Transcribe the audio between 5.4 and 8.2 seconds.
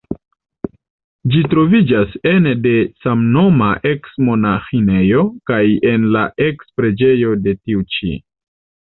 kaj en la eks-preĝejo de tiu ĉi.